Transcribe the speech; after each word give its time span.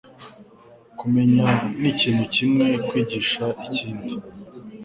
Kumenya 0.99 1.45
nikintu 1.81 2.23
kimwe, 2.35 2.67
kwigisha 2.87 3.43
ikindi. 3.67 4.11